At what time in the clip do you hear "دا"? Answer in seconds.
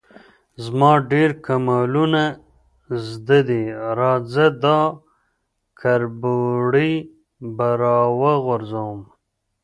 4.63-4.79